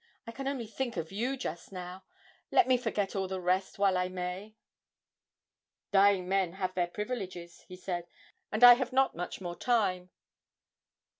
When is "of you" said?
0.97-1.37